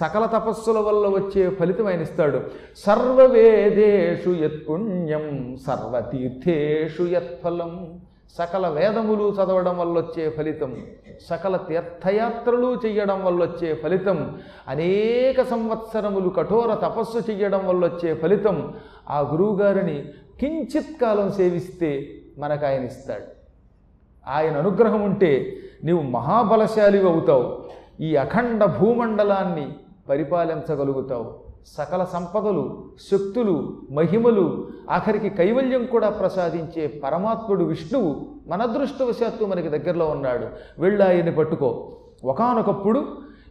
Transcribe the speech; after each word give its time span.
సకల 0.00 0.26
తపస్సుల 0.26 0.78
వల్ల 0.78 1.06
వచ్చే 1.06 1.50
ఫలితం 1.50 1.86
ఆయన 1.86 2.00
ఇస్తాడు. 2.00 2.40
సర్వవేదేషు 2.76 4.30
యత్పుణ్యం 4.30 5.56
సర్వతీర్థేషు 5.66 7.02
యత్ఫలం 7.02 8.00
సకల 8.38 8.68
వేదములు 8.68 9.36
చదవడం 9.38 9.78
వల్ల 9.78 9.92
వచ్చే 9.92 10.30
ఫలితం 10.30 10.76
సకల 11.30 11.56
తీర్థయాత్రలు 11.56 12.80
చేయడం 12.86 13.24
వల్ల 13.24 13.42
వచ్చే 13.42 13.74
ఫలితం 13.74 14.38
అనేక 14.68 15.42
సంవత్సరములు 15.42 16.28
కఠోర 16.28 16.74
తపస్సు 16.74 17.30
చేయడం 17.30 17.66
వల్ల 17.66 17.86
వచ్చే 17.86 18.14
ఫలితం. 18.14 18.74
ఆ 19.10 19.20
గురువుగారిని 19.20 20.04
కించిత్ 20.40 21.00
కాలం 21.02 21.32
సేవిస్తే 21.32 22.08
మనకు 22.38 22.66
ఆయన 22.66 22.84
ఇస్తాడు. 22.84 23.24
ఆయన 24.30 24.56
అనుగ్రహం 24.56 25.02
ఉంటే 25.02 25.56
నీవు 25.84 26.02
మహాబలశాలి 26.02 27.08
అవుతావు. 27.08 27.62
ఈ 28.00 28.16
అఖండ 28.16 28.64
భూమండలాన్ని 28.64 29.74
పరిపాలించగలుగుతావు. 30.08 31.34
సకల 31.66 32.04
సంపదలు 32.04 32.84
శక్తులు 33.10 33.76
మహిమలు 33.90 34.68
ఆఖరికి 34.90 35.30
కైవల్యం 35.30 35.86
కూడా 35.86 36.10
ప్రసాదించే 36.10 36.86
పరమాత్ముడు 36.86 37.64
విష్ణువు 37.64 38.26
మన 38.46 38.62
అదృష్టవశాత్తు 38.62 39.44
మనకి 39.44 39.68
దగ్గరలో 39.68 40.06
ఉన్నాడు. 40.08 40.46
వెళ్ళాయని 40.78 41.14
ఆయన్ని 41.14 41.34
పట్టుకో. 41.34 41.96
ఒకానొకప్పుడు 42.24 43.04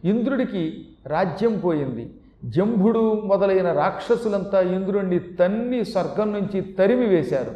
ఇంద్రుడికి 0.04 0.88
రాజ్యం 1.06 1.58
పోయింది. 1.58 2.14
జంభుడు 2.44 3.22
మొదలైన 3.24 3.72
రాక్షసులంతా 3.72 4.60
ఇంద్రుణ్ణి 4.60 5.18
తన్ని 5.18 5.84
స్వర్గం 5.84 6.32
నుంచి 6.32 6.60
తరిమి 6.60 7.06
వేశారు 7.06 7.50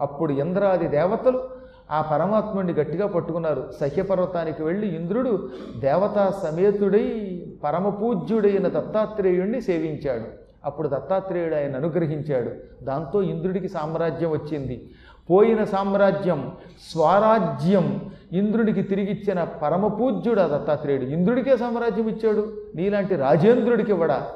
అప్పుడు 0.00 0.32
ఇంద్రాది 0.32 0.88
దేవతలు 0.88 1.59
ఆ 1.90 2.02
పరమాత్ముడిని 2.02 2.72
గట్టిగా 2.72 3.06
పట్టుకున్నారు. 3.06 3.72
సహ్యపర్వతానికి 3.80 4.62
వెళ్ళి 4.62 4.96
ఇంద్రుడు 4.96 5.48
దేవతా 5.78 6.34
సమేతుడై 6.42 7.42
పరమపూజ్యుడైన 7.64 8.68
దత్తాత్రేయుణ్ణి 8.68 9.62
సేవించాడు. 9.62 10.24
అప్పుడు 10.64 10.88
దత్తాత్రేయుడు 10.88 11.54
ఆయన 11.54 11.76
అనుగ్రహించాడు. 11.76 12.84
దాంతో 12.84 13.22
ఇంద్రుడికి 13.22 13.68
సామ్రాజ్యం 13.68 14.30
వచ్చింది. 14.30 14.90
పోయిన 15.30 15.64
సామ్రాజ్యం 15.64 16.52
స్వరాజ్యం 16.92 18.12
ఇంద్రుడికి 18.32 18.82
తిరిగిచ్చిన 18.82 19.44
పరమపూజ్యుడు 19.44 20.40
ఆ 20.40 20.46
దత్తాత్రేయుడు. 20.46 21.04
ఇంద్రుడికే 21.04 21.56
సామ్రాజ్యం 21.56 22.08
ఇచ్చాడు. 22.08 22.52
నీలాంటి 22.74 23.16
రాజేంద్రుడికి 23.16 23.90
ఇవ్వడా? 23.90 24.26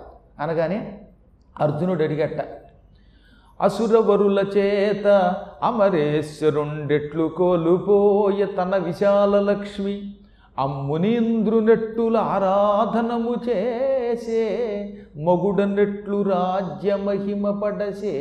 అనగానే 0.41 1.01
అర్జునుడు 1.61 2.03
అడిగట్ట 2.03 2.64
అసురవరుల 3.65 4.45
చేత 4.57 5.07
అమరేశ్వరుండెట్లు 5.63 7.29
కోలుపోయ 7.29 8.47
తన 8.47 8.77
విశాల 8.77 9.41
లక్ష్మి. 9.41 10.15
అమ్మునీంద్రునెట్టుల 10.59 12.17
ఆరాధనము 12.17 13.35
చేసే 13.49 14.43
మొగుడనెట్లు 15.17 16.23
రాజ్యమహిమ 16.23 17.51
పడసే. 17.51 18.17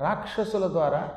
రాక్షసుల 0.00 0.66
ద్వారా 0.66 1.08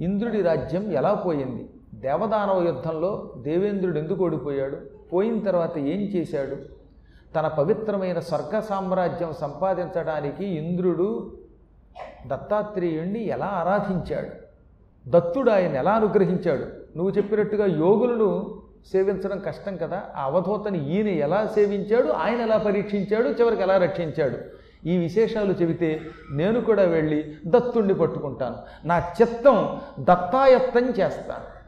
ఇంద్రుడి 0.00 0.42
రాజ్యం 0.42 0.92
ఎలా 0.92 1.14
పోయింది? 1.14 1.68
దేవదానవ 1.94 2.64
యుద్ధంలో 2.66 3.30
దేవేంద్రుడు 3.36 3.98
ఎందుకు 3.98 4.24
ఓడిపోయాడు? 4.24 4.76
పోయిన 5.12 5.38
తర్వాత 5.38 5.78
ఏం 5.78 6.00
చేశాడు? 6.00 6.77
తన 7.36 7.46
పవిత్రమైన 7.46 8.18
స్వర్గ 8.18 8.60
సామ్రాజ్యం 8.60 9.32
సంపాదించడానికి 9.40 10.44
ఇంద్రుడు 10.44 11.36
దత్తాత్రేయుణ్ణి 12.26 13.26
ఎలా 13.26 13.46
ఆరాధించాడు? 13.46 14.48
దత్తుడు 15.10 15.50
ఆయన 15.50 15.76
ఎలా 15.76 15.92
అనుగ్రహించాడు? 15.92 16.62
నువ్వు 16.96 17.10
చెప్పినట్టుగా 17.10 17.66
యోగులను 17.66 18.60
సేవించడం 18.92 19.38
కష్టం 19.38 19.76
కదా? 19.76 20.02
ఆ 20.16 20.24
అవధూతని 20.24 20.96
ఈయన 20.96 21.08
ఎలా 21.08 21.46
సేవించాడు? 21.46 22.08
ఆయన 22.08 22.40
ఎలా 22.40 22.56
పరీక్షించాడు? 22.56 23.28
చివరికి 23.28 23.62
ఎలా 23.62 23.76
రక్షించాడు? 23.76 24.38
ఈ 24.88 24.96
విశేషాలు 24.96 25.52
చెబితే 25.52 26.00
నేను 26.30 26.60
కూడా 26.60 26.82
వెళ్ళి 26.82 27.36
దత్తుణ్ణి 27.46 27.94
పట్టుకుంటాను. 27.94 28.56
నా 28.84 28.98
చిత్తం 28.98 29.80
దత్తాయత్తం 30.00 30.90
చేస్తాను. 30.90 31.58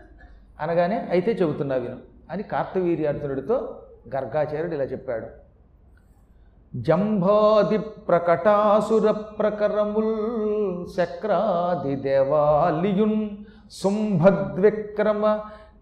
అనగానే 0.61 1.09
అయితే 1.11 1.33
చెబుతున్నా 1.33 1.77
విను 1.77 1.97
అని 2.31 2.43
కార్తవీర్యార్జునుడితో 2.43 3.83
గర్గాచార్యుడు 4.17 4.75
ఇలా 4.75 4.85
చెప్పాడు. 4.85 5.40
జంభాది 6.73 7.79
ప్రకటాసుర 8.09 9.07
ప్రకరముల్ 9.39 10.13
శక్రాది 10.97 11.95
దేవాలియున్ 12.05 13.23
శుంభద్విక్రమ 13.73 15.25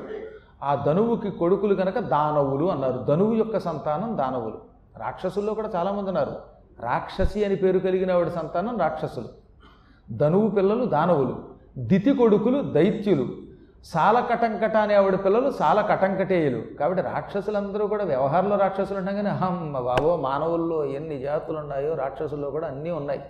ఆ 0.63 0.83
ధనువుకి 0.85 1.31
కొడుకులు 1.31 1.75
కనుక 1.75 1.99
దానవులు 1.99 2.65
అన్నారు. 2.65 3.05
ధనువు 3.07 3.33
యొక్క 3.33 3.57
సంతానం 3.59 4.17
దానవులు. 4.17 4.57
రాక్షసుల్లో 4.97 5.53
కూడా 5.53 5.69
చాలామంది 5.75 6.07
ఉన్నారు. 6.07 6.54
రాక్షసి 6.79 7.45
అని 7.45 7.55
పేరు 7.55 7.79
కలిగిన 7.79 8.11
ఆవిడ 8.11 8.27
సంతానం 8.27 8.79
రాక్షసులు. 8.79 9.27
ధనువు 10.17 10.49
పిల్లలు 10.49 10.85
దానవులు. 10.85 11.43
దితి 11.77 12.13
కొడుకులు 12.13 12.61
దైత్యులు. 12.71 13.27
సాలకటంకట 13.85 14.75
అనే 14.75 14.95
ఆవిడ 14.95 15.15
పిల్లలు 15.25 15.51
సాలకటంకటేయులు 15.51 16.61
కాబట్టి 16.79 17.03
రాక్షసులందరూ 17.03 17.87
కూడా 17.87 18.03
వ్యవహారంలో 18.03 18.57
రాక్షసులు 18.57 18.97
ఉంటాం 18.99 19.15
కానీ 19.15 19.29
అహమ్మ 19.29 19.79
బాబో 19.79 20.17
మానవుల్లో 20.17 20.85
ఎన్ని 20.85 21.19
జాతులు 21.19 21.57
ఉన్నాయో 21.57 21.93
రాక్షసుల్లో 21.93 22.49
కూడా 22.49 22.67
అన్నీ 22.67 22.91
ఉన్నాయి. 22.91 23.21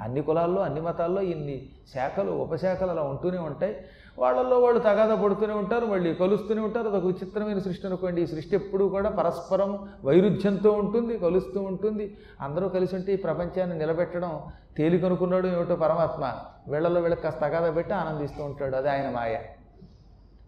అన్ని 0.00 0.22
కులాల్లో 0.22 0.62
అన్ని 0.62 0.80
మతాల్లో 0.80 1.22
ఇన్ని 1.22 1.68
శాఖలు 1.94 2.32
ఉపశాఖలు 2.32 2.90
అలా 2.90 3.02
ఉంటూనే 3.02 3.38
ఉంటాయి. 3.38 3.76
వాళ్ళల్లో 4.18 4.60
వాళ్ళు 4.60 4.80
తగాదా 4.80 5.14
పడుతూనే 5.14 5.52
ఉంటారు 5.52 5.86
మళ్ళీ 5.86 6.14
కలుస్తూనే 6.14 6.60
ఉంటారు. 6.60 6.88
అదొక 6.88 7.04
విచిత్రమైన 7.04 7.58
సృష్టి 7.58 7.86
అనుకోండి. 7.86 8.22
ఈ 8.22 8.26
సృష్టి 8.26 8.56
ఎప్పుడూ 8.56 8.88
కూడా 8.88 9.10
పరస్పరం 9.10 9.88
వైరుధ్యంతో 10.04 10.70
ఉంటుంది 10.70 11.18
కలుస్తూ 11.18 11.60
ఉంటుంది. 11.60 12.16
అందరూ 12.40 12.68
కలిసి 12.68 12.94
ఉంటే 12.94 13.12
ఈ 13.12 13.16
ప్రపంచాన్ని 13.16 13.78
నిలబెట్టడం 13.78 14.40
తేలికనుకున్నాడు 14.76 15.46
ఏమిటో 15.46 15.76
పరమాత్మ 15.76 16.32
వీళ్ళలో 16.68 17.00
వీళ్ళకి 17.00 17.22
కాస్త 17.22 17.38
తగాదా 17.38 17.70
పెట్టి 17.70 17.94
ఆనందిస్తూ 17.94 18.44
ఉంటాడు. 18.44 18.76
అది 18.76 18.90
ఆయన 18.90 19.10
మాయ. 19.10 19.38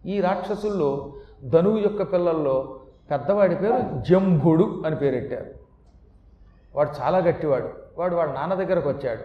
ఈ 0.05 0.21
రాక్షసుల్లో 0.21 1.13
ధనువు 1.43 1.77
యొక్క 1.77 2.13
పిల్లల్లో 2.13 2.79
పెద్దవాడి 3.11 3.55
పేరు 3.55 4.01
జంభుడు 4.09 4.83
అని 4.85 4.95
పేరెట్టారు. 4.95 5.45
వాడు 6.75 6.89
చాలా 7.01 7.17
గట్టివాడు. 7.17 7.86
వాడు 7.97 8.15
వాడు 8.15 8.31
నాన్న 8.31 8.53
దగ్గరకు 8.53 8.89
వచ్చాడు. 8.89 9.23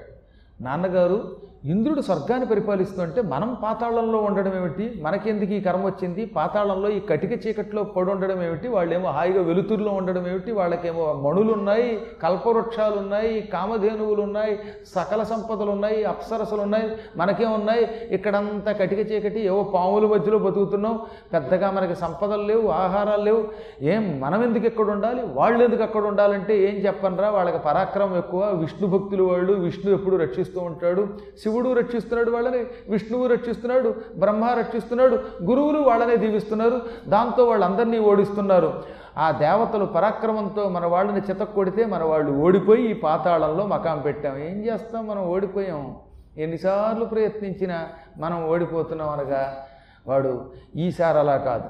నాన్నగారు 0.62 1.36
ఇంద్రుడు 1.64 2.00
స్వర్గాన్ని 2.00 2.46
పరిపాలిస్తుంటే 2.46 3.22
మనం 3.22 3.56
పాతాళంలో 3.62 4.18
ఉండడం 4.18 4.56
ఏమిటి? 4.56 5.02
మనకెందుకు 5.02 5.52
ఈ 5.52 5.60
కర్మ 5.60 5.86
వచ్చింది? 5.86 6.26
పాతాళంలో 6.26 6.90
ఈ 6.90 7.00
కటిక 7.00 7.46
చీకట్లో 7.46 7.82
పడి 7.82 8.10
ఉండడం 8.10 8.42
ఏమిటి? 8.42 8.68
వాళ్ళేమో 8.68 9.10
హాయిగా 9.10 9.42
వెలుతురులో 9.42 9.92
ఉండడం 9.92 10.26
ఏమిటి? 10.28 10.52
వాళ్ళకేమో 10.52 11.12
మణులు 11.12 11.52
ఉన్నాయి 11.52 12.02
కల్పవృక్షాలు 12.22 12.96
ఉన్నాయి 12.96 13.40
కామధేనువులు 13.40 14.22
ఉన్నాయి 14.22 14.58
సకల 14.86 15.22
సంపదలు 15.22 15.70
ఉన్నాయి 15.70 16.04
అప్సరసలు 16.04 16.60
ఉన్నాయి 16.60 16.90
మనకేమున్నాయి? 17.16 17.88
ఇక్కడంతా 18.10 18.72
కటిక 18.72 19.12
చీకటి 19.12 19.40
ఏవో 19.40 19.62
పాముల 19.62 20.06
మధ్యలో 20.06 20.38
బతుకుతున్నాం. 20.38 21.00
పెద్దగా 21.32 21.70
మనకి 21.70 21.94
సంపదలు 21.94 22.42
లేవు 22.42 22.68
ఆహారాలు 22.68 23.22
లేవు. 23.22 23.44
ఏం 23.82 24.20
మనం 24.20 24.44
ఎందుకు 24.44 24.66
ఎక్కడ 24.66 24.90
ఉండాలి? 24.90 25.22
వాళ్ళు 25.34 25.64
ఎందుకు 25.64 25.82
అక్కడ 25.82 26.04
ఉండాలంటే 26.04 26.58
ఏం 26.58 26.74
చెప్పనరా? 26.74 27.30
వాళ్ళకి 27.30 27.58
పరాక్రమం 27.58 28.18
ఎక్కువ. 28.18 28.50
విష్ణు 28.54 28.88
భక్తులు 28.88 29.22
వాళ్ళు 29.22 29.52
విష్ణు 29.52 29.92
ఎప్పుడు 29.92 30.16
రక్షిస్తూ 30.16 30.60
ఉంటాడు. 30.60 31.08
శివ 31.42 31.51
శివుడు 31.52 31.72
రక్షిస్తున్నాడు 31.72 32.30
వాళ్ళని 32.30 32.66
విష్ణువు 32.88 33.26
రక్షిస్తున్నాడు 33.26 33.94
బ్రహ్మ 34.16 34.44
రక్షిస్తున్నాడు 34.58 35.16
గురువులు 35.42 35.78
వాళ్ళనే 35.78 36.16
దీవిస్తున్నారు 36.16 36.80
దాంతో 37.08 37.44
వాళ్ళందరినీ 37.44 37.98
ఓడిస్తున్నారు. 37.98 38.82
ఆ 39.18 39.30
దేవతలు 39.30 39.84
పరాక్రమంతో 39.84 40.68
మన 40.68 40.86
వాళ్ళని 40.86 41.20
చితక్కొడితే 41.20 41.84
మన 41.84 42.02
వాళ్ళు 42.02 42.32
ఓడిపోయి 42.32 42.90
ఈ 42.90 42.92
పాతాళంలో 42.92 43.66
మకాం 43.66 43.98
పెట్టాం. 44.00 44.38
ఏం 44.38 44.64
చేస్తాం 44.66 45.08
మనం 45.08 45.22
ఓడిపోయాం? 45.24 45.96
ఎన్నిసార్లు 46.38 47.04
ప్రయత్నించినా 47.04 47.88
మనం 48.18 48.48
ఓడిపోతున్నాం 48.48 49.08
అనగా 49.08 49.66
వాడు 50.06 50.52
ఈసారి 50.76 51.18
అలా 51.18 51.36
కాదు. 51.36 51.68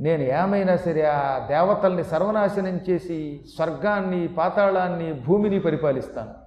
నేను 0.00 0.22
ఏమైనా 0.22 0.76
సరే 0.76 1.02
ఆ 1.02 1.46
దేవతల్ని 1.48 2.04
సర్వనాశనం 2.04 2.80
చేసి 2.90 3.40
స్వర్గాన్ని 3.56 4.28
పాతాళాన్ని 4.28 5.12
భూమిని 5.26 5.60
పరిపాలిస్తాను. 5.60 6.45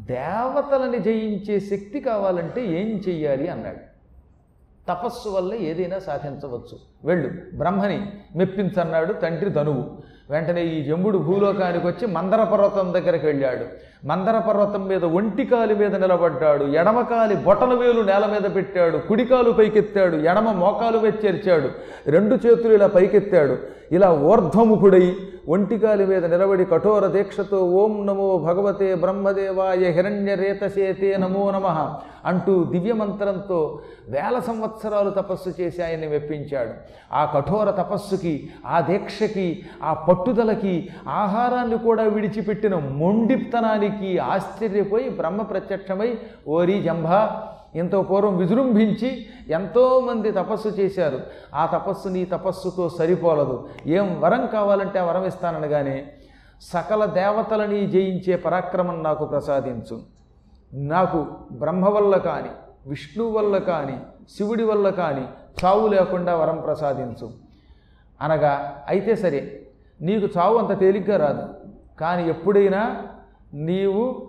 దేవతలని 0.00 0.98
జయించే 0.98 1.60
శక్తి 1.60 2.00
కావాలంటే 2.00 2.66
ఏం 2.66 3.02
చెయ్యాలి 3.08 3.48
అన్నాడు. 3.48 3.90
తపస్సు 4.88 5.28
వల్ల 5.28 5.54
ఏదైనా 5.54 5.98
సాధించవచ్చు. 5.98 6.78
వెళ్ళు 7.04 7.56
బ్రహ్మని 7.56 8.12
మెప్పించన్నాడు 8.36 9.12
తండ్రి 9.12 9.50
ధనువు. 9.50 10.02
వెంటనే 10.30 10.62
ఈ 10.64 10.84
జంబుడు 10.84 11.18
భూలోకానికి 11.18 11.86
వచ్చి 11.86 12.06
మందర 12.06 12.44
పర్వతం 12.44 12.92
దగ్గరికి 12.92 13.26
వెళ్ళాడు. 13.26 13.64
మందర 14.06 14.38
పర్వతం 14.38 14.88
మీద 14.88 15.04
ఒంటికాలి 15.04 15.74
మీద 15.74 15.96
నిలబడ్డాడు. 15.96 16.64
ఎడమకాలి 16.64 17.36
బొటన 17.36 17.74
వేలు 17.74 18.02
నేల 18.02 18.26
మీద 18.26 18.54
పెట్టాడు. 18.54 18.98
కుడికాలు 18.98 19.50
పైకెత్తాడు. 19.50 20.16
ఎడమ 20.16 20.52
మోకాలు 20.52 20.98
చేర్చాడు. 21.06 21.68
రెండు 22.10 22.34
చేతులు 22.34 22.74
ఇలా 22.74 22.86
పైకెత్తాడు. 22.86 23.56
ఇలా 23.92 24.12
ఊర్ధ్వముఖుడై 24.12 25.16
ఒంటికాలి 25.48 26.06
మీద 26.06 26.24
నిలబడి 26.24 26.64
కఠోర 26.64 27.06
దీక్షతో 27.06 27.58
ఓం 27.58 28.06
నమో 28.06 28.38
భగవతే 28.38 28.94
బ్రహ్మదేవాయ 28.94 29.90
హిరణ్య 29.90 30.34
రేతసేతే 30.34 31.16
నమో 31.16 31.50
నమ 31.50 31.66
అంటూ 32.24 32.64
దివ్యమంత్రంతో 32.64 33.80
వేల 34.08 34.38
సంవత్సరాలు 34.38 35.10
తపస్సు 35.10 35.50
చేసి 35.60 35.82
ఆయన్ని 35.82 36.08
మెప్పించాడు. 36.08 36.70
ఆ 37.12 37.24
కఠోర 37.34 37.70
తపస్సుకి 37.70 38.50
ఆ 38.66 38.80
దీక్షకి 38.80 39.62
ఆ 39.82 39.92
పట్టు 39.92 40.19
పట్టుదలకి 40.20 40.88
ఆహారాన్ని 41.08 41.78
కూడా 41.78 42.02
విడిచిపెట్టిన 42.02 42.74
మొండిప్తనానికి 42.74 44.18
ఆశ్చర్యపోయి 44.18 45.08
బ్రహ్మ 45.08 45.42
ప్రత్యక్షమై 45.42 46.18
ఓరి 46.48 46.82
జంభ 46.82 47.06
ఎంతో 47.74 48.02
పూర్వం 48.02 48.36
విజృంభించి 48.36 49.26
ఎంతోమంది 49.48 50.32
తపస్సు 50.32 50.68
చేశారు. 50.68 51.20
ఆ 51.54 51.66
తపస్సు 51.66 52.08
నీ 52.08 52.24
తపస్సుతో 52.24 52.88
సరిపోలదు. 52.88 53.68
ఏం 53.86 54.20
వరం 54.20 54.46
కావాలంటే 54.46 54.98
ఆ 54.98 55.04
వరం 55.04 55.24
ఇస్తాననగానే 55.24 56.06
సకల 56.62 57.04
దేవతలని 57.04 57.86
జయించే 57.86 58.36
పరాక్రమం 58.36 59.02
నాకు 59.02 59.24
ప్రసాదించు. 59.24 60.00
నాకు 60.72 61.26
బ్రహ్మ 61.52 61.88
వల్ల 61.88 62.16
కానీ 62.16 62.50
విష్ణువు 62.86 63.30
వల్ల 63.30 63.58
కానీ 63.58 63.98
శివుడి 64.36 64.64
వల్ల 64.64 64.90
కానీ 64.90 65.28
చావు 65.64 65.88
లేకుండా 65.88 66.36
వరం 66.36 66.56
ప్రసాదించు. 66.56 67.30
అనగా 68.22 68.82
అయితే 68.88 69.16
సరే 69.16 69.59
నీకు 70.00 70.28
చావు 70.38 70.56
అంత 70.56 70.80
తేలిగ్గా 70.80 71.16
రాదు. 71.16 71.42
కానీ 72.00 72.28
ఎప్పుడైనా 72.28 72.96
నీవు 73.54 74.26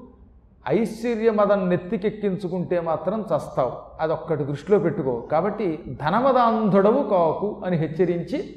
ఐశ్వర్యమదం 0.70 1.70
నెత్తికెక్కించుకుంటే 1.70 2.80
మాత్రం 2.80 3.22
చస్తావు. 3.22 3.72
అదొక్కటి 4.00 4.44
దృష్టిలో 4.44 4.80
పెట్టుకో. 4.80 5.22
కాబట్టి 5.32 5.84
ధనమదాంధుడవు 6.06 7.04
కాకు 7.04 7.62
అని 7.66 7.78
హెచ్చరించి 7.78 8.56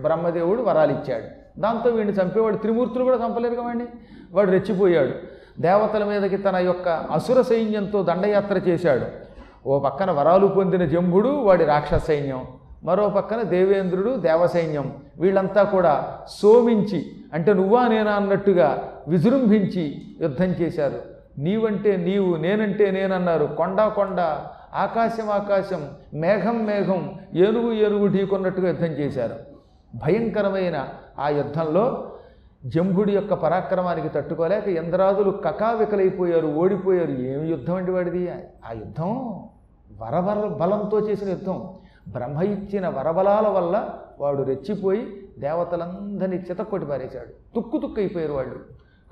బ్రహ్మదేవుడు 0.00 0.62
వరాలిచ్చాడు. 0.62 1.60
దాంతో 1.60 1.90
వీడిని 1.90 2.14
చంపేవాడు 2.14 2.56
త్రిమూర్తులు 2.56 3.04
కూడా 3.04 3.16
చంపలేరు 3.16 3.54
కదండి. 3.54 3.84
వాడు 4.32 4.50
రెచ్చిపోయాడు. 4.50 5.12
దేవతల 5.60 6.04
మీదకి 6.04 6.36
తన 6.36 6.56
యొక్క 6.56 6.88
అసుర 6.88 7.42
సైన్యంతో 7.42 8.02
దండయాత్ర 8.02 8.58
చేశాడు. 8.58 9.06
ఓ 9.68 9.78
పక్కన 9.78 10.10
వరాలు 10.10 10.46
పొందిన 10.46 10.84
జంభుడు 10.84 11.28
వాడి 11.28 11.64
రాక్షస 11.64 12.04
సైన్యం. 12.04 12.44
మరో 12.84 13.08
పక్కన 13.08 13.42
దేవేంద్రుడు 13.42 14.16
దేవసైన్యం. 14.16 14.92
వీళ్ళంతా 15.18 15.62
కూడా 15.62 16.18
సోమించి 16.28 17.06
అంటే 17.34 17.52
నువ్వా 17.52 17.88
నేనా 17.88 18.12
అన్నట్టుగా 18.12 18.92
విజృంభించి 19.08 20.02
యుద్ధం 20.20 20.44
చేశారు. 20.44 21.00
నీవంటే 21.38 21.96
నీవు 21.96 22.36
నేనంటే 22.36 22.90
నేనన్నారు. 22.90 23.44
కొండ 23.44 23.82
కొండ 23.82 24.20
ఆకాశం 24.74 25.30
ఆకాశం 25.30 25.88
మేఘం 26.14 26.66
మేఘం 26.66 27.14
ఏనుగు 27.34 27.72
ఏనుగు 27.72 28.06
ఢీకొన్నట్టుగా 28.06 28.68
యుద్ధం 28.68 28.86
చేశారు. 28.86 29.34
భయంకరమైన 29.94 30.88
ఆ 31.18 31.28
యుద్ధంలో 31.28 32.10
జంభుడి 32.64 33.12
యొక్క 33.12 33.34
పరాక్రమానికి 33.34 34.08
తట్టుకోలేక 34.08 34.68
ఇంద్రాదులు 34.68 35.30
కకావికలైపోయారు 35.30 36.46
ఓడిపోయారు. 36.46 37.10
ఏమి 37.10 37.48
యుద్ధం 37.48 37.74
అండి 37.74 37.90
వాడిది? 37.90 38.30
ఆ 38.66 38.72
యుద్ధం 38.72 39.40
వరవర 40.00 40.48
బలంతో 40.48 41.00
చేసిన 41.00 41.28
యుద్ధం. 41.28 41.68
బ్రహ్మ 42.08 42.42
ఇచ్చిన 42.42 42.88
వరబలాల 42.88 43.48
వల్ల 43.48 43.90
వాడు 44.18 44.42
రెచ్చిపోయి 44.42 45.28
దేవతలందరినీ 45.38 46.36
చితక్కొట్టి 46.36 46.88
పారేశాడు. 46.88 47.54
తుక్కు 47.54 47.78
తుక్కు 47.78 48.00
అయిపోయారు 48.00 48.32
వాళ్ళు. 48.32 48.56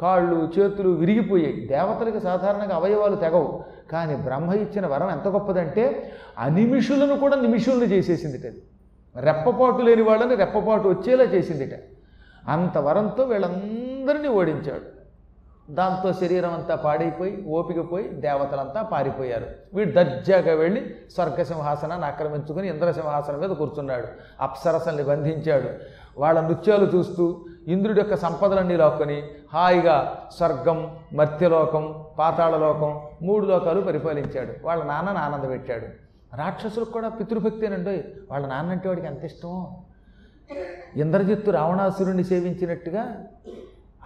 కాళ్ళు 0.00 0.52
చేతులు 0.58 0.88
విరిగిపోయాయి. 0.88 1.66
దేవతలకు 1.66 2.18
సాధారణంగా 2.18 2.76
అవయవాలు 2.76 3.16
తెగవు. 3.16 3.64
కానీ 3.92 4.16
బ్రహ్మ 4.16 4.52
ఇచ్చిన 4.52 4.86
వరం 4.86 5.10
ఎంత 5.10 5.28
గొప్పదంటే 5.28 6.12
అనిమిషులను 6.38 7.18
కూడా 7.18 7.36
నిమిషులను 7.36 7.84
చేసేసిందిట 7.84 8.46
అది. 8.46 8.62
రెప్పపాటు 9.16 9.82
లేని 9.82 10.02
వాళ్ళని 10.02 10.34
రెప్పపాటు 10.34 10.88
వచ్చేలా 10.88 11.24
చేసిందిట. 11.24 11.78
అంత 12.48 12.78
వరంతో 12.78 13.24
వీళ్ళందరినీ 13.24 14.28
ఓడించాడు. 14.28 15.01
దాంతో 15.70 16.12
శరీరం 16.12 16.52
అంతా 16.54 16.74
పాడైపోయి 16.74 17.44
ఓపిక 17.46 17.92
పోయి 17.92 18.08
దేవతలంతా 18.08 18.82
పారిపోయారు. 18.82 19.46
వీడు 19.74 19.92
దర్జాగా 19.92 20.54
వెళ్ళి 20.54 20.94
స్వర్గసింహాసనాన్ని 21.10 22.06
ఆక్రమించుకుని 22.06 22.68
ఇంద్రసింహాసనం 22.68 23.40
మీద 23.40 23.50
కూర్చున్నాడు. 23.50 24.06
అప్సరసల్ని 24.40 25.04
బంధించాడు 25.04 25.70
వాళ్ళ 26.18 26.40
నృత్యాలు 26.40 26.84
చూస్తూ 26.84 27.44
ఇంద్రుడి 27.68 28.00
యొక్క 28.00 28.14
సంపదలన్నీ 28.16 28.76
లాక్కొని 28.76 29.22
హాయిగా 29.52 30.26
స్వర్గం 30.36 30.98
మర్త్యలోకం 31.12 32.04
పాతాళలోకం 32.18 33.00
మూడు 33.22 33.46
లోకాలు 33.46 33.80
పరిపాలించాడు. 33.80 34.52
వాళ్ళ 34.66 34.84
నాన్నని 34.84 35.18
ఆనందపెట్టాడు. 35.18 35.86
రాక్షసులకు 36.36 36.90
కూడా 36.90 37.08
పితృభక్తేనండి 37.08 38.04
వాళ్ళ 38.30 38.46
నాన్న 38.46 38.70
అంటే 38.70 38.88
వాడికి 38.88 39.06
ఎంత 39.06 39.24
ఇష్టం 39.24 39.66
ఇంద్రజిత్తు 40.96 41.50
రావణాసురుణ్ణి 41.50 42.24
సేవించినట్టుగా 42.24 43.26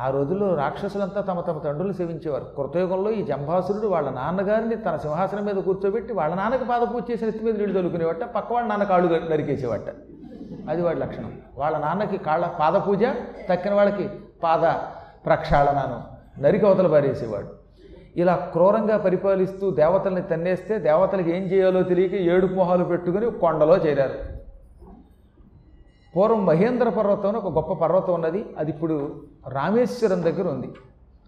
ఆ 0.01 0.11
రోజుల్లో 0.11 0.55
రాక్షసులంతా 0.55 1.21
తమ 1.21 1.41
తమ 1.41 1.59
తండ్రులు 1.59 1.93
సేవించేవారు. 1.93 2.45
కృతయుగంలో 2.45 3.11
ఈ 3.11 3.23
జంభాసురుడు 3.23 3.87
వాళ్ళ 3.87 4.11
నాన్నగారిని 4.11 4.77
తన 4.77 4.97
సింహాసనం 4.97 5.45
మీద 5.45 5.55
కూర్చోబెట్టి 5.55 6.13
వాళ్ళ 6.13 6.35
నాన్నకి 6.35 6.65
పాదపూజ 6.65 7.03
చేసిన 7.11 7.29
ఎత్తి 7.29 7.45
మీద 7.45 7.59
నీళ్ళు 7.59 7.75
తొలుకునేవట 7.75 8.25
పక్క 8.25 8.53
వాళ్ళ 8.53 8.69
నాన్న 8.69 8.85
కాళ్ళు 8.85 9.31
నరికేసేవట. 9.31 9.95
అది 10.69 10.83
వాడి 10.83 10.99
లక్షణం. 10.99 11.33
వాళ్ళ 11.59 11.79
నాన్నకి 11.79 12.19
కాళ్ళ 12.19 12.47
పాదపూజ 12.47 13.05
తక్కిన 13.51 13.75
వాళ్ళకి 13.75 14.11
పాద 14.43 14.73
ప్రక్షాళనను 15.27 16.17
నరికి 16.43 16.65
పారేసేవాడు. 16.65 17.47
ఇలా 18.17 18.35
క్రూరంగా 18.37 18.97
పరిపాలిస్తూ 18.97 19.71
దేవతల్ని 19.71 20.23
తన్నేస్తే 20.23 20.79
దేవతలకు 20.79 21.29
ఏం 21.29 21.43
చేయాలో 21.43 21.83
తెలియక 21.83 22.15
ఏడు 22.15 22.47
మొహాలు 22.47 22.85
పెట్టుకుని 22.85 23.31
కొండలో 23.31 23.77
చేరారు. 23.77 24.36
పూర్వం 26.17 26.47
మహేంద్ర 26.47 26.89
పర్వతం 26.89 27.35
ఒక 27.35 27.49
గొప్ప 27.57 27.73
పర్వతం 27.73 28.15
ఉన్నది. 28.15 28.47
అది 28.59 28.71
ఇప్పుడు 28.71 28.97
రామేశ్వరం 29.49 30.23
దగ్గర 30.23 30.49
ఉంది. 30.49 30.69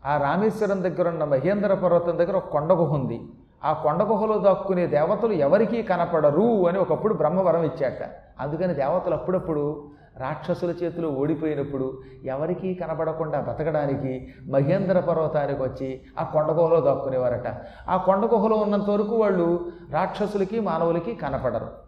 ఆ 0.06 0.16
రామేశ్వరం 0.16 0.82
దగ్గర 0.82 1.08
ఉన్న 1.08 1.24
మహేంద్ర 1.24 1.74
పర్వతం 1.74 2.18
దగ్గర 2.18 2.36
ఒక 2.36 2.48
కొండ 2.48 2.72
గుహ 2.72 2.94
ఉంది. 2.94 3.20
ఆ 3.64 3.72
కొండ 3.72 4.02
గుహలో 4.02 4.38
దాక్కునే 4.38 4.86
దేవతలు 4.86 5.32
ఎవరికీ 5.32 5.82
కనపడరు 5.82 6.68
అని 6.68 6.78
ఒకప్పుడు 6.78 7.14
బ్రహ్మవరం 7.14 7.64
ఇచ్చాట 7.64 8.02
అందుకని 8.40 8.74
దేవతలు 8.74 9.14
అప్పుడప్పుడు 9.14 9.88
రాక్షసుల 10.18 10.70
చేతిలో 10.70 11.08
ఓడిపోయినప్పుడు 11.08 11.98
ఎవరికీ 12.24 12.74
కనపడకుండా 12.74 13.40
బతకడానికి 13.40 14.14
మహేంద్ర 14.50 15.00
పర్వతానికి 15.00 15.62
వచ్చి 15.62 16.00
ఆ 16.18 16.22
కొండ 16.22 16.50
గుహలో 16.50 16.80
దాక్కునేవారట. 16.80 17.48
ఆ 17.88 17.96
కొండ 17.96 18.24
గుహలో 18.24 18.56
ఉన్నంత 18.56 18.90
వరకు 18.90 19.16
వాళ్ళు 19.16 19.70
రాక్షసులకి 19.90 20.60
మానవులకి 20.60 21.14
కనపడరు. 21.14 21.87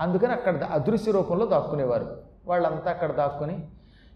అందుకని 0.00 0.32
అక్కడ 0.32 0.64
అదృశ్య 0.64 1.12
రూపంలో 1.12 1.46
దాక్కునేవారు. 1.46 2.16
వాళ్ళంతా 2.46 2.90
అక్కడ 2.90 3.12
దాక్కుని 3.12 3.68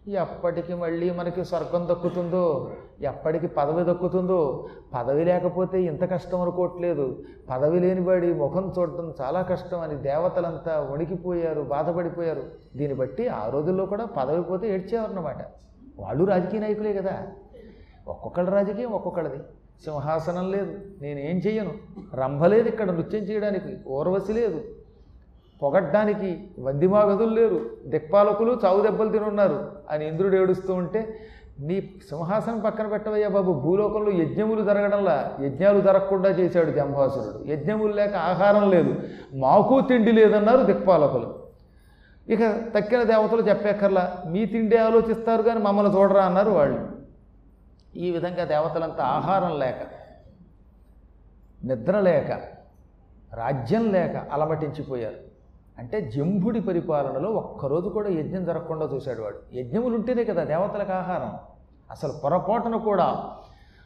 ఎప్పటికి 0.09 0.75
మళ్ళీ 0.75 1.11
మనకి 1.11 1.45
స్వర్గం 1.45 1.89
దక్కుతుందో 1.91 2.73
ఎప్పటికి 3.01 3.47
పదవి 3.47 3.93
దక్కుతుందో 3.93 4.67
పదవి 4.95 5.25
లేకపోతే 5.25 5.83
ఇంత 5.83 6.11
కష్టం 6.11 6.41
అనుకోవట్లేదు. 6.41 7.25
పదవి 7.51 7.81
లేనివాడి 7.81 8.35
ముఖం 8.35 8.73
చూడటం 8.79 9.15
చాలా 9.21 9.43
కష్టం 9.43 9.81
అని 9.81 9.95
దేవతలంతా 9.95 10.89
వణికిపోయారు 10.93 11.63
బాధపడిపోయారు. 11.63 12.43
దీన్ని 12.77 12.99
బట్టి 12.99 13.29
ఆ 13.29 13.49
రోజుల్లో 13.49 13.87
కూడా 13.87 14.05
పదవి 14.05 14.43
పోతే 14.43 14.75
ఏడ్చేవారన్నమాట. 14.75 15.39
వాళ్ళు 15.99 16.25
రాజకీయ 16.25 16.61
నాయకులే 16.61 16.93
కదా. 16.93 17.27
ఒక్కొక్కళ్ళ 18.09 18.51
రాజకీయం 18.51 18.93
ఒక్కొక్కళ్ళది. 18.93 19.39
సింహాసనం 19.85 20.51
లేదు 20.51 20.79
నేనేం 21.03 21.37
చెయ్యను. 21.37 21.73
రంభ 22.15 22.45
లేదు 22.45 22.69
ఇక్కడ 22.69 22.91
నృత్యం 22.91 23.23
చేయడానికి 23.23 23.89
ఊర్వశి 23.89 24.33
లేదు. 24.33 24.61
పొగడ్డానికి 25.63 26.49
వందిమాగదులు 26.59 27.35
లేరు. 27.35 27.71
దిక్పాలకులు 27.87 28.61
చావు 28.65 28.81
దెబ్బలు 28.83 29.09
తినున్నారు. 29.09 29.73
అని 29.91 30.09
ఇంద్రుడు 30.09 30.37
ఏడుస్తూ 30.37 30.75
ఉంటే 30.75 31.29
నీ 31.61 31.81
సింహాసనం 31.81 32.61
పక్కన 32.61 32.87
పెట్టవయ్యా 32.87 33.29
బాబు 33.29 33.53
భూలోకంలో 33.53 34.13
యజ్ఞములు 34.13 34.65
జరగడంలా 34.65 35.37
యజ్ఞాలు 35.41 35.81
జరగకుండా 35.81 36.29
చేశాడు 36.29 36.71
జంభాసురుడు 36.71 37.45
యజ్ఞములు 37.53 37.93
లేక 37.93 38.17
ఆహారం 38.17 38.71
లేదు. 38.71 38.95
మాకు 39.35 39.81
తిండి 39.81 40.13
లేదన్నారు 40.13 40.63
దిక్పాలకులు. 40.63 41.43
ఇక 42.29 42.39
తక్కిన 42.79 43.03
దేవతలు 43.03 43.43
చెప్పేక్కర్లా 43.43 44.23
మీ 44.27 44.47
తిండి 44.47 44.77
ఆలోచిస్తారు 44.77 45.43
కానీ 45.43 45.61
మమ్మల్ని 45.61 45.97
చూడరా 45.97 46.25
అన్నారు 46.25 46.51
వాళ్ళు. 46.51 46.89
ఈ 47.97 48.11
విధంగా 48.11 48.45
దేవతలంతా 48.45 49.05
ఆహారం 49.05 49.59
లేక 49.59 49.81
నిద్ర 51.65 52.01
లేక 52.01 52.41
రాజ్యం 53.35 53.93
లేక 53.93 54.17
అలమటించిపోయారు. 54.33 55.32
అంటే 55.79 56.01
జంభుడి 56.01 56.61
పరిపాలనలో 56.61 57.31
ఒక్కరోజు 57.31 57.89
కూడా 57.89 58.09
యజ్ఞం 58.09 58.45
జరగకుండా 58.45 58.87
చూశాడు 58.95 59.23
వాడు. 59.23 59.57
యజ్ఞములు 59.57 59.95
ఉంటేనే 59.95 60.25
కదా 60.25 60.45
దేవతలకు 60.45 60.93
ఆహారం. 60.93 61.39
అసలు 61.91 62.13
పొరపాటున 62.25 62.77
కూడా 62.77 63.25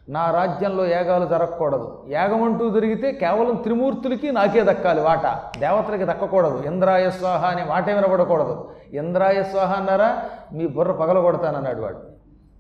నా 0.09 0.31
రాజ్యంలో 0.31 0.87
యాగాలు 0.87 1.27
జరగకూడదు. 1.27 2.05
యాగం 2.09 2.43
అంటూ 2.43 2.71
జరిగితే 2.71 3.13
కేవలం 3.13 3.55
త్రిమూర్తులకి 3.55 4.33
నాకే 4.33 4.65
దక్కాలి 4.65 5.01
వాట. 5.01 5.27
దేవతలకి 5.59 6.05
దక్కకూడదు. 6.05 6.63
ఇంద్రాయ 6.67 7.11
స్వాహ 7.11 7.47
అనే 7.47 7.65
మాట 7.65 7.91
వినబడకూడదు. 7.91 8.71
ఇంద్రాయ 8.93 9.43
స్వాహ 9.43 9.73
అన్నారా? 9.73 10.23
మీ 10.53 10.67
బుర్ర 10.67 10.93
పగలగొడతానన్నాడు 10.93 11.83
వాడు. 11.83 11.99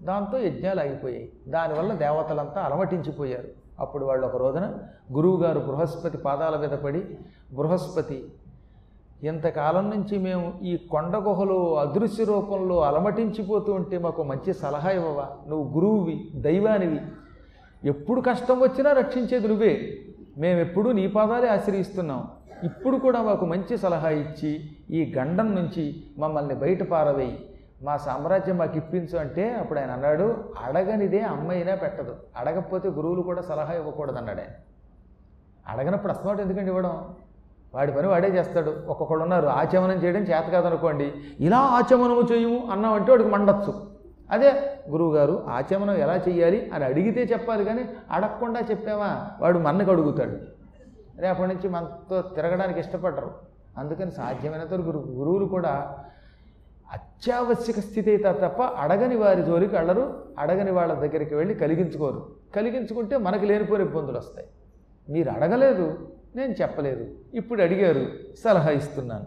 దాంతో 0.02 0.38
యజ్ఞాలు 0.38 0.80
ఆగిపోయాయి. 0.80 1.32
దానివల్ల 1.48 1.92
దేవతలంతా 1.92 2.60
అలమటించిపోయారు. 2.60 3.66
అప్పుడు 3.80 4.04
వాళ్ళు 4.04 4.26
ఒక 4.26 4.36
రోజున 4.36 4.72
గురువుగారు 5.12 5.58
బృహస్పతి 5.58 6.18
పాదాల 6.18 6.56
మీద 6.56 6.68
పడి 6.68 7.18
బృహస్పతి 7.52 8.32
ఇంతకాలం 9.22 9.90
నుంచి 9.90 10.18
మేము 10.18 10.58
ఈ 10.62 10.76
కొండ 10.76 11.16
గుహలో 11.16 11.74
అదృశ్య 11.74 12.24
రూపంలో 12.24 12.82
అలమటించిపోతూ 12.82 13.72
ఉంటే 13.72 13.98
మాకు 13.98 14.22
మంచి 14.22 14.54
సలహా 14.54 14.90
ఇవ్వవా? 14.90 15.28
నువ్వు 15.48 15.74
గురువువి 15.74 16.30
దైవానివి. 16.34 17.00
ఎప్పుడు 17.84 18.20
కష్టం 18.20 18.60
వచ్చినా 18.60 18.92
రక్షించేది 18.92 19.48
నువ్వే. 19.48 19.98
మేమెప్పుడూ 20.38 20.92
నీ 20.92 21.06
పాదాలే 21.06 21.48
ఆశ్రయిస్తున్నాం. 21.48 22.28
ఇప్పుడు 22.64 22.96
కూడా 22.96 23.22
మాకు 23.22 23.46
మంచి 23.46 23.78
సలహా 23.78 24.08
ఇచ్చి 24.08 24.76
ఈ 24.90 25.14
గండం 25.18 25.54
నుంచి 25.54 26.04
మమ్మల్ని 26.18 26.54
బయట 26.54 26.82
పారవేయి. 26.82 27.48
మా 27.82 27.96
సామ్రాజ్యం 27.96 28.58
మాకు 28.58 28.76
ఇప్పించు 28.76 29.18
అంటే 29.18 29.54
అప్పుడు 29.54 29.78
ఆయన 29.78 29.90
అన్నాడు 29.90 30.44
అడగనిదే 30.64 31.20
అమ్మైనా 31.20 31.74
పెట్టదు. 31.74 32.16
అడగకపోతే 32.36 32.88
గురువులు 32.88 33.22
కూడా 33.22 33.42
సలహా 33.42 33.74
ఇవ్వకూడదు 33.74 34.16
అన్నాడు 34.16 34.38
ఆయన. 34.38 34.50
అడగనప్పుడు 35.68 36.12
అస్మాట్ 36.12 36.40
ఎందుకంటే 36.40 36.66
ఇవ్వడం? 36.66 37.14
వాడి 37.74 37.92
పని 37.92 38.08
వాడే 38.08 38.28
చేస్తాడు. 38.28 38.76
ఒక్కొక్కడు 38.88 39.22
ఉన్నారు 39.22 39.46
ఆచమనం 39.46 39.96
చేయడం 40.04 40.20
చేత 40.20 40.48
కాదనుకోండి. 40.48 41.12
ఇలా 41.40 41.58
ఆచమనము 41.58 42.22
చేయము 42.32 42.68
అన్నామంటే 42.70 43.10
వాడికి 43.12 43.28
మండచ్చు. 43.28 43.96
అదే 44.30 44.52
గురువుగారు 44.90 45.44
ఆచమనం 45.48 45.94
ఎలా 45.94 46.16
చేయాలి 46.28 46.70
అని 46.74 46.84
అడిగితే 46.84 47.22
చెప్పాలి 47.22 47.64
కానీ 47.64 47.88
అడగకుండా 48.10 48.60
చెప్పావా? 48.60 49.30
వాడు 49.40 49.58
మన్నకు 49.58 49.90
అడుగుతాడు. 49.90 50.36
రేపటి 51.20 51.48
నుంచి 51.48 51.68
మనతో 51.68 52.22
తిరగడానికి 52.22 52.80
ఇష్టపడరు. 52.80 53.30
అందుకని 53.78 54.10
సాధ్యమైనంత 54.10 54.74
గురు 54.74 55.04
గురువులు 55.08 55.44
కూడా 55.44 55.98
అత్యావశ్యక 56.92 57.80
స్థితి 57.80 58.10
అయితే 58.10 58.32
తప్ప 58.32 58.62
అడగని 58.62 59.16
వారి 59.16 59.42
జోలికి 59.42 59.76
వెళ్ళరు 59.76 60.14
అడగని 60.38 60.70
వాళ్ళ 60.70 60.94
దగ్గరికి 60.94 61.34
వెళ్ళి 61.34 61.54
కలిగించుకోరు. 61.54 62.26
కలిగించుకుంటే 62.56 63.16
మనకు 63.16 63.44
లేనిపోయిన 63.44 63.84
ఇబ్బందులు 63.84 64.18
వస్తాయి. 64.18 64.46
మీరు 65.08 65.30
అడగలేదు 65.30 66.08
నేను 66.36 66.54
చెప్పలేదు. 66.62 67.06
ఇప్పుడు 67.34 67.62
అడిగారు 67.62 68.06
సలహా 68.44 68.70
ఇస్తున్నాను. 68.70 69.26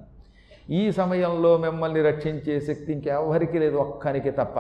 ఈ 0.72 0.92
సమయంలో 0.92 1.58
మిమ్మల్ని 1.58 2.02
రక్షించే 2.02 2.60
శక్తి 2.60 2.94
ఇంకెవ్వరికి 2.94 3.60
లేదు 3.60 3.76
ఒక్కనికి 3.76 4.32
తప్ప. 4.32 4.60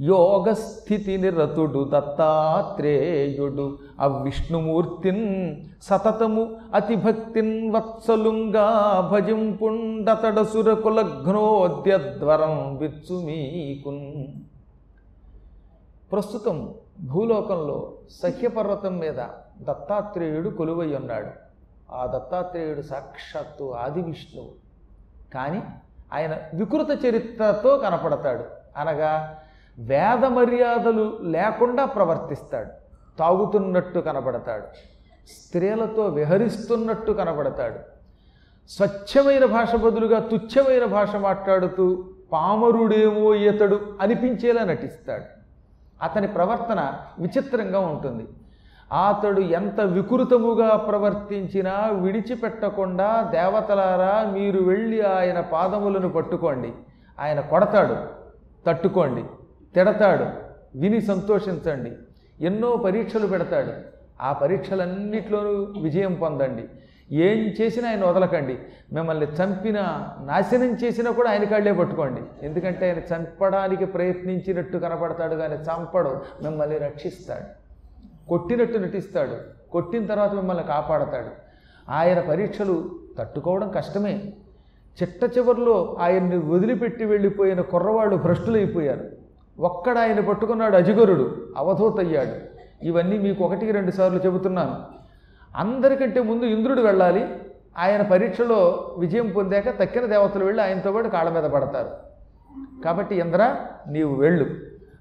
యోగస్థితిని 0.00 1.30
రతుడు 1.30 1.90
దత్తాత్రేయుడు. 1.92 3.78
అవిష్ణుమూర్తిన్ 4.00 5.56
సతతము 5.82 6.56
అతిభక్తిన్ 6.74 7.74
వత్సలుంగా 7.74 9.08
భజింపుండతడ 9.12 10.42
సురకులఘ్నోద్యద్వరం 10.42 12.76
విచ్చు 12.76 13.22
ప్రస్తుతం 16.12 16.74
భూలోకంలో 17.00 17.92
సహ్యపర్వతం 18.22 18.98
మీద 18.98 19.24
దత్తాత్రేయుడు 19.62 20.48
కొలువై 20.48 20.94
ఉన్నాడు. 20.94 21.28
ఆ 21.92 22.06
దత్తాత్రేయుడు 22.06 22.82
సాక్షాత్తు 22.82 23.64
ఆది 23.64 24.02
విష్ణువు. 24.02 24.50
కానీ 25.34 25.62
ఆయన 26.12 26.38
వికృత 26.54 27.04
చరిత్రతో 27.04 27.76
కనపడతాడు. 27.76 28.44
అనగా 28.76 29.36
వేద 29.78 30.24
మర్యాదలు 30.24 31.18
లేకుండా 31.22 31.84
ప్రవర్తిస్తాడు. 31.84 32.70
తాగుతున్నట్టు 33.18 33.98
కనబడతాడు. 33.98 34.64
స్త్రీలతో 35.28 36.02
విహరిస్తున్నట్టు 36.02 37.12
కనబడతాడు. 37.12 37.98
స్వచ్ఛమైన 38.68 39.44
భాష 39.44 39.74
బదులుగా 39.74 40.20
తుచ్చమైన 40.20 40.84
భాష 40.84 41.16
మాట్లాడుతూ 41.16 42.04
పామరుడేమో 42.32 43.34
ఈతడు 43.34 43.80
అనిపించేలా 44.00 44.64
నటిస్తాడు. 44.64 45.24
అతని 46.02 46.26
ప్రవర్తన 46.26 46.92
విచిత్రంగా 47.18 47.78
ఉంటుంది. 47.78 48.26
అతడు 48.92 49.40
ఎంత 49.40 49.80
వికృతముగా 49.80 50.76
ప్రవర్తించినా 50.76 51.90
విడిచిపెట్టకుండా 51.92 53.28
దేవతలారా 53.30 54.30
మీరు 54.30 54.62
వెళ్ళి 54.62 55.02
ఆయన 55.02 55.40
పాదములను 55.40 56.08
పట్టుకోండి. 56.08 56.72
ఆయన 57.20 57.40
కొడతాడు. 57.40 57.96
తట్టుకోండి. 58.66 59.24
తిడతాడు. 59.74 60.48
విని 60.78 61.00
సంతోషించండి. 61.00 61.92
ఎన్నో 62.44 62.76
పరీక్షలు 62.76 63.26
పెడతాడు. 63.26 63.72
ఆ 64.20 64.32
పరీక్షలన్నిట్లోనూ 64.32 65.80
విజయం 65.82 66.14
పొందండి. 66.14 66.64
ఏం 67.12 67.54
చేసినా 67.60 67.88
ఆయన 67.88 68.04
వదలకండి. 68.04 68.58
మిమ్మల్ని 68.92 69.26
చంపినా 69.26 70.08
నాశనం 70.20 70.76
చేసినా 70.84 71.10
కూడా 71.10 71.30
ఆయన 71.30 71.44
కాళ్ళే 71.44 71.72
పట్టుకోండి. 71.72 72.46
ఎందుకంటే 72.46 72.90
ఆయన 72.90 73.20
చంపడానికి 73.20 73.84
ప్రయత్నించినట్టు 73.84 74.78
కనపడతాడు 74.78 75.34
కానీ 75.34 75.54
చంపడు. 75.54 76.20
మిమ్మల్ని 76.42 76.78
రక్షిస్తాడు. 76.78 77.68
కొట్టినట్టు 78.28 78.78
నటిస్తాడు. 78.78 79.36
కొట్టిన 79.70 80.06
తర్వాత 80.06 80.32
మిమ్మల్ని 80.32 80.64
కాపాడతాడు. 80.64 81.48
ఆయన 81.90 82.20
పరీక్షలు 82.20 82.90
తట్టుకోవడం 83.18 83.70
కష్టమే. 83.70 84.32
చిట్ట 85.02 85.38
చివరిలో 85.38 85.96
ఆయన్ని 86.00 86.38
వదిలిపెట్టి 86.38 87.04
వెళ్ళిపోయిన 87.04 87.60
కుర్రవాళ్ళు 87.60 88.16
భ్రష్టులైపోయారు. 88.16 89.17
ఒక్కడ 89.58 89.98
ఆయన 89.98 90.20
పట్టుకున్నాడు 90.20 90.76
అజిగరుడు 90.76 91.54
అవధూతయ్యాడు. 91.56 92.58
ఇవన్నీ 92.86 93.18
మీకు 93.18 93.44
ఒకటికి 93.44 93.72
రెండు 93.72 93.90
సార్లు 93.90 94.18
చెబుతున్నాను. 94.18 94.76
అందరికంటే 95.56 96.20
ముందు 96.20 96.44
ఇంద్రుడు 96.44 96.80
వెళ్ళాలి 96.80 97.26
ఆయన 97.78 98.02
పరీక్షలో 98.02 98.94
విజయం 98.98 99.32
పొందాక 99.36 99.80
తక్కిన 99.80 100.06
దేవతలు 100.06 100.44
వెళ్ళి 100.44 100.62
ఆయనతో 100.62 100.92
పాటు 100.92 101.08
కాళ్ళ 101.08 101.30
మీద 101.30 101.50
పడతారు. 101.50 101.90
కాబట్టి 102.84 103.16
ఇంద్ర 103.16 103.56
నీవు 103.88 104.14
వెళ్ళు. 104.14 104.46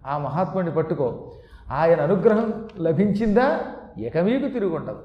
ఆ 0.07 0.17
మహాత్ముడిని 0.17 0.71
పట్టుకో. 0.71 1.31
ఆయన 1.71 2.01
అనుగ్రహం 2.01 2.67
లభించిందా? 2.79 3.59
ఇక 3.97 4.17
మీకు 4.17 4.47
తిరుగుండదు. 4.47 4.99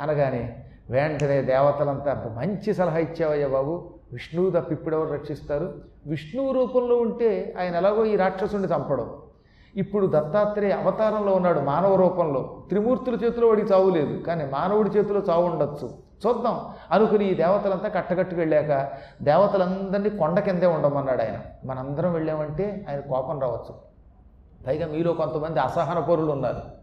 అనగానే 0.00 0.64
వెంటనే 0.90 1.42
దేవతలంతా 1.42 2.34
మంచి 2.36 2.74
సలహా 2.74 2.98
ఇచ్చావయ్యా 2.98 3.48
బాబు. 3.48 3.90
విష్ణువు 4.12 4.50
తప్ప 4.50 4.72
ఇప్పుడెవరు 4.72 5.12
రక్షిస్తారు? 5.12 5.74
విష్ణువు 6.06 6.52
రూపంలో 6.52 6.96
ఉంటే 6.96 7.54
ఆయన 7.60 7.76
ఎలాగో 7.76 8.04
ఈ 8.04 8.16
రాక్షసుని 8.16 8.64
చంపడం. 8.64 9.10
ఇప్పుడు 9.76 10.06
దత్తాత్రేయ 10.06 10.72
అవతారంలో 10.72 11.34
ఉన్నాడు 11.34 11.60
మానవ 11.60 11.94
రూపంలో. 11.94 12.62
త్రిమూర్తుల 12.68 13.14
చేతిలో 13.14 13.48
వాడికి 13.48 13.72
చావు 13.72 13.90
లేదు 13.90 14.22
కానీ 14.22 14.44
మానవుడి 14.44 14.90
చేతిలో 14.90 15.20
చావు 15.20 15.46
ఉండొచ్చు. 15.46 15.90
చూద్దాం. 16.26 16.60
అనుకుని 16.90 17.30
ఈ 17.30 17.34
దేవతలంతా 17.34 17.88
కట్టకట్టుకు 17.88 18.40
వెళ్ళాక 18.40 18.92
దేవతలందరినీ 19.22 20.10
కొండ 20.10 20.40
కిందే 20.40 20.66
ఉండమన్నాడు 20.66 21.22
ఆయన. 21.22 21.68
మనందరం 21.68 22.12
వెళ్ళామంటే 22.12 22.86
ఆయన 22.88 23.00
కోపం 23.00 23.40
రావచ్చు. 23.40 23.74
పైగా 24.66 24.86
మీలో 24.86 25.12
కొంతమంది 25.12 25.60
అసహన 25.60 25.98
పరులు 25.98 26.32
ఉన్నారు 26.32 26.82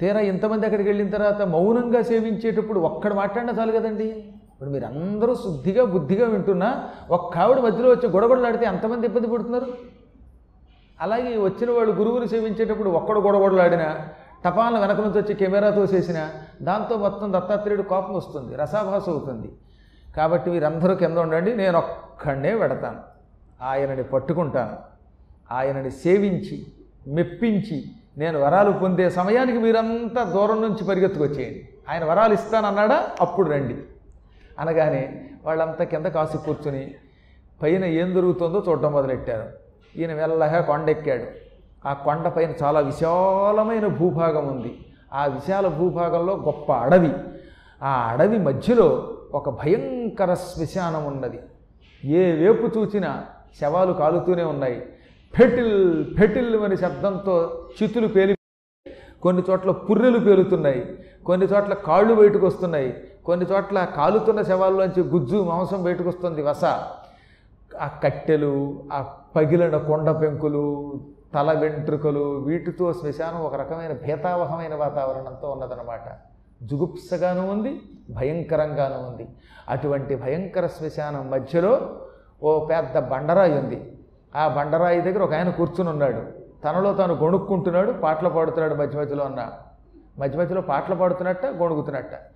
తీరా 0.00 0.20
ఇంతమంది 0.20 0.66
అక్కడికి 0.66 0.88
వెళ్ళిన 0.88 1.10
తర్వాత 1.10 1.42
మౌనంగా 1.42 2.02
సేవించేటప్పుడు 2.02 2.80
ఒక్కడ 2.80 3.14
మాట్లాడినా 3.14 3.60
చాలు 3.60 3.72
కదండి? 3.72 4.31
ఇప్పుడు 4.62 4.74
మీరందరూ 4.74 5.34
శుద్ధిగా 5.34 5.84
బుద్ధిగా 5.84 6.28
వింటున్నా 6.28 6.88
ఒక్క 7.10 7.38
ఆవిడ 7.38 7.58
మధ్యలో 7.58 7.90
వచ్చి 7.90 8.08
గొడగొడలాడితే 8.08 8.64
ఎంతమంది 8.64 9.06
ఇబ్బంది 9.06 9.28
పడుతున్నారు? 9.28 9.66
అలాగే 11.00 11.36
వచ్చిన 11.36 11.70
వాళ్ళు 11.70 11.92
గురువుని 11.92 12.28
సేవించేటప్పుడు 12.28 12.90
ఒక్కడు 12.90 13.20
గొడగొడలాడినా 13.20 14.08
టపాలను 14.44 14.80
వెనక 14.80 15.00
నుంచి 15.00 15.22
వచ్చి 15.22 15.34
కెమెరాతో 15.34 15.84
చేసిన 15.84 16.30
దాంతో 16.62 16.96
మొత్తం 16.96 17.32
దత్తాత్రేయుడు 17.32 17.82
కోపం 17.82 18.14
వస్తుంది 18.14 18.56
రసాభాస 18.56 19.08
అవుతుంది. 19.08 19.52
కాబట్టి 20.16 20.50
మీరందరూ 20.50 20.94
కింద 20.94 21.18
ఉండండి 21.18 21.56
నేను 21.56 21.78
ఒక్కడే 21.78 22.56
పెడతాను. 22.56 22.98
ఆయనని 23.62 24.02
పట్టుకుంటాను. 24.02 24.76
ఆయనని 25.54 25.90
సేవించి 25.90 26.66
మెప్పించి 27.06 27.84
నేను 28.18 28.40
వరాలు 28.40 28.70
పొందే 28.70 29.10
సమయానికి 29.10 29.58
మీరంతా 29.58 30.24
దూరం 30.24 30.62
నుంచి 30.62 30.84
పరిగెత్తుకొచ్చేయండి. 30.84 31.68
ఆయన 31.88 32.04
వరాలు 32.04 32.34
ఇస్తానన్నాడా? 32.34 33.10
అప్పుడు 33.20 33.50
రండి. 33.50 33.76
అనగానే 34.58 35.30
వాళ్ళంతా 35.44 35.84
కింద 35.84 36.06
కాసి 36.06 36.38
కూర్చుని 36.38 36.94
పైన 37.62 37.84
ఏం 37.84 38.14
జరుగుతుందో 38.14 38.64
చూడడం 38.68 38.92
మొదలెట్టారు. 38.92 39.48
ఈయన 39.98 40.14
మెల్లగా 40.14 40.60
కొండెక్కాడు. 40.60 41.24
ఆ 41.88 41.92
కొండ 41.92 42.28
పైన 42.28 42.52
చాలా 42.62 42.80
విశాలమైన 42.80 43.86
భూభాగం 43.86 44.48
ఉంది. 44.48 44.78
ఆ 45.12 45.26
విశాల 45.26 45.66
భూభాగంలో 45.66 46.36
గొప్ప 46.36 46.72
అడవి. 46.72 47.12
ఆ 47.82 48.08
అడవి 48.10 48.38
మధ్యలో 48.38 49.16
ఒక 49.34 49.50
భయంకర 49.50 50.34
శ్మశానం 50.34 51.04
ఉన్నది. 51.04 51.40
ఏ 52.04 52.32
వేపు 52.32 52.78
చూసినా 52.78 53.24
శవాలు 53.60 53.92
కాలుతూనే 53.92 54.42
ఉన్నాయి. 54.42 54.86
ఫెటిల్ 55.34 56.04
ఫెటిల్ 56.16 56.56
అనే 56.56 56.76
శబ్దంతో 56.76 57.64
చితులు 57.82 58.08
పేలి 58.08 58.36
కొన్ని 59.22 59.42
చోట్ల 59.50 59.70
పుర్రెలు 59.70 60.18
పేలుతున్నాయి. 60.18 60.98
కొన్ని 61.26 61.46
చోట్ల 61.46 61.74
కాళ్ళు 61.74 62.14
బయటకు 62.14 62.46
వస్తున్నాయి. 62.46 63.04
కొన్ని 63.26 63.46
చోట్ల 63.46 63.84
కాలుతున్న 63.84 64.42
శవాల్లోంచి 64.42 65.02
గుజ్జు 65.02 65.36
మాంసం 65.36 65.84
బయటకొస్తుంది 65.84 66.42
వస. 66.42 66.64
ఆ 67.80 67.86
కట్టెలు 68.02 68.82
ఆ 68.92 69.14
పగిలిన 69.36 69.76
కొండ 69.76 70.10
పెంకులు 70.10 70.94
తల 71.34 71.58
వెంట్రుకలు 71.58 72.20
వీటితో 72.20 72.92
శ్మశానం 72.92 73.40
ఒక 73.40 73.54
రకమైన 73.54 73.92
భేతావహమైన 73.92 74.74
వాతావరణంతో 74.74 75.50
ఉన్నదన్నమాట. 75.50 76.00
జుగుప్సగాను 76.62 77.50
ఉంది 77.50 77.80
భయంకరంగాను 78.10 79.08
ఉంది. 79.08 79.28
అటువంటి 79.68 80.16
భయంకర 80.16 80.66
శ్మశానం 80.66 81.30
మధ్యలో 81.30 81.80
ఓ 82.42 82.66
పెద్ద 82.66 82.98
బండరాయి 82.98 83.58
ఉంది. 83.58 83.98
ఆ 84.36 84.48
బండరాయి 84.48 85.00
దగ్గర 85.00 85.22
ఒక 85.22 85.34
ఆయన 85.34 85.50
కూర్చుని 85.50 85.88
ఉన్నాడు. 85.88 86.22
తనలో 86.64 86.94
తాను 86.94 87.14
గొణుక్కుంటున్నాడు 87.14 87.92
పాటలు 87.92 88.28
పాడుతున్నాడు 88.28 88.74
మధ్య 88.74 88.98
మధ్యలో 88.98 89.24
అన్న. 89.24 89.52
మధ్య 90.18 90.38
మధ్యలో 90.38 90.60
పాటలు 90.60 90.94
పాడుతున్నట్ట 90.94 91.46
గొణుకుతున్నట్ట 91.46 92.31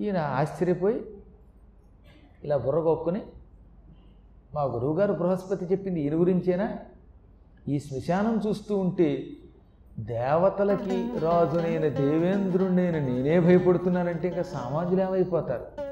ఈయన 0.00 0.16
ఆశ్చర్యపోయి 0.16 1.04
ఇలా 2.44 2.56
బుర్రగొక్కుని 2.56 3.22
మా 4.54 4.62
గురువుగారు 4.62 5.12
బృహస్పతి 5.12 5.64
చెప్పింది 5.64 6.00
ఈయన 6.00 6.14
గురించేనా? 6.14 6.78
ఈ 7.68 7.78
శ్మశానం 7.78 8.40
చూస్తూ 8.46 8.76
ఉంటే 8.76 9.26
దేవతలకి 9.98 11.18
రాజునైన 11.18 11.88
దేవేంద్రుడినైన 11.88 12.98
నేనే 12.98 13.40
భయపడుతున్నానంటే 13.40 14.28
ఇంకా 14.28 14.42
సామాజులు 14.42 15.00
ఏమైపోతారు? 15.00 15.91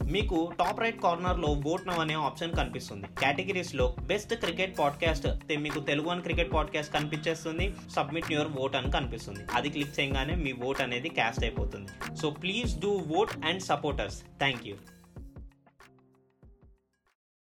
మీకు 0.11 0.51
టాప్ 0.59 0.79
రైట్ 0.79 1.01
కార్నర్లో 1.01 1.49
ఓట్ 1.67 1.87
నవ్ 1.87 1.99
అనే 1.99 2.13
ఆప్షన్ 2.13 2.55
కనిపిస్తుంది. 2.55 3.05
కేటగిరీస్లో 3.21 3.95
బెస్ట్ 3.99 4.33
క్రికెట్ 4.33 4.79
పాడ్కాస్ట్ 4.79 5.27
మీకు 5.57 5.79
తెలుగు 5.79 6.09
అని 6.09 6.21
క్రికెట్ 6.21 6.53
పాడ్కాస్ట్ 6.53 6.93
కనిపించేస్తుంది. 6.93 7.73
సబ్మిట్ 7.95 8.31
యువర్ 8.31 8.47
ఓట్ 8.59 8.75
అని 8.75 8.91
కనిపిస్తుంది. 8.91 9.39
అది 9.53 9.69
క్లిక్ 9.69 9.99
చేయగానే 9.99 10.35
మీ 10.35 10.53
ఓట్ 10.53 10.81
అనేది 10.81 11.09
క్యాస్ట్ 11.09 11.43
అయిపోతుంది. 11.43 12.15
So 12.15 12.29
please 12.29 12.79
do 12.79 12.91
vote 13.17 13.45
and 13.45 13.61
supporters 13.61 14.21
thank 14.21 14.67
you 14.67 14.75